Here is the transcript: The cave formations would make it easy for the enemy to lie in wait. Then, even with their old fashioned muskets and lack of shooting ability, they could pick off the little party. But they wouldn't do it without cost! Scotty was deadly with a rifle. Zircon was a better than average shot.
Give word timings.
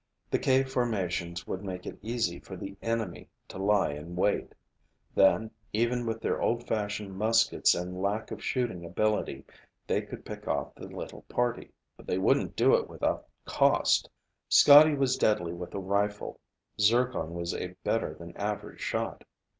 The 0.31 0.39
cave 0.39 0.67
formations 0.67 1.45
would 1.45 1.63
make 1.63 1.85
it 1.85 1.99
easy 2.01 2.39
for 2.39 2.57
the 2.57 2.75
enemy 2.81 3.29
to 3.49 3.59
lie 3.59 3.91
in 3.93 4.15
wait. 4.15 4.55
Then, 5.13 5.51
even 5.73 6.07
with 6.07 6.21
their 6.21 6.41
old 6.41 6.65
fashioned 6.67 7.13
muskets 7.15 7.75
and 7.75 8.01
lack 8.01 8.31
of 8.31 8.43
shooting 8.43 8.83
ability, 8.83 9.45
they 9.85 10.01
could 10.01 10.25
pick 10.25 10.47
off 10.47 10.73
the 10.73 10.87
little 10.87 11.21
party. 11.29 11.71
But 11.97 12.07
they 12.07 12.17
wouldn't 12.17 12.55
do 12.55 12.73
it 12.73 12.89
without 12.89 13.27
cost! 13.45 14.09
Scotty 14.49 14.95
was 14.95 15.17
deadly 15.17 15.53
with 15.53 15.75
a 15.75 15.79
rifle. 15.79 16.39
Zircon 16.79 17.35
was 17.35 17.53
a 17.53 17.75
better 17.83 18.15
than 18.15 18.35
average 18.35 18.79
shot. 18.81 19.23